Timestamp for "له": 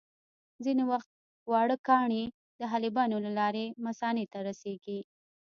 3.25-3.31